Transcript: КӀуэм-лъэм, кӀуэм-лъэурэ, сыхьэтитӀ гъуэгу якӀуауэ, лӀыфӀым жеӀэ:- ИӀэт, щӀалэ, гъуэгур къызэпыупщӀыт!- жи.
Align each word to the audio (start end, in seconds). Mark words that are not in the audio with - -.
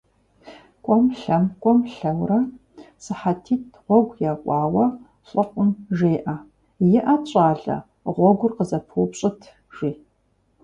КӀуэм-лъэм, 0.85 1.43
кӀуэм-лъэурэ, 1.61 2.39
сыхьэтитӀ 3.03 3.75
гъуэгу 3.85 4.19
якӀуауэ, 4.31 4.85
лӀыфӀым 5.29 5.69
жеӀэ:- 5.97 6.35
ИӀэт, 6.97 7.23
щӀалэ, 7.29 7.77
гъуэгур 8.15 8.51
къызэпыупщӀыт!- 8.57 9.51
жи. 9.75 9.91